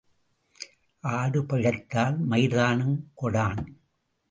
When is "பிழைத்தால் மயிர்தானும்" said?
1.45-2.97